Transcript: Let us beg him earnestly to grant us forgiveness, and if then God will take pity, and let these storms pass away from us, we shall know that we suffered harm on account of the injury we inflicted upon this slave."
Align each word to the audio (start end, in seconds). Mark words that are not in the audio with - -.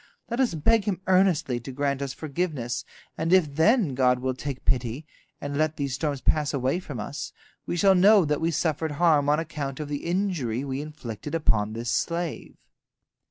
Let 0.31 0.39
us 0.39 0.55
beg 0.55 0.85
him 0.85 0.99
earnestly 1.05 1.59
to 1.59 1.71
grant 1.71 2.01
us 2.01 2.11
forgiveness, 2.11 2.85
and 3.19 3.31
if 3.31 3.53
then 3.53 3.93
God 3.93 4.17
will 4.17 4.33
take 4.33 4.65
pity, 4.65 5.05
and 5.39 5.55
let 5.57 5.75
these 5.77 5.93
storms 5.93 6.21
pass 6.21 6.55
away 6.55 6.79
from 6.79 6.99
us, 6.99 7.31
we 7.67 7.77
shall 7.77 7.93
know 7.93 8.25
that 8.25 8.41
we 8.41 8.49
suffered 8.49 8.93
harm 8.93 9.29
on 9.29 9.39
account 9.39 9.79
of 9.79 9.89
the 9.89 10.05
injury 10.07 10.63
we 10.63 10.81
inflicted 10.81 11.35
upon 11.35 11.73
this 11.73 11.91
slave." 11.91 12.57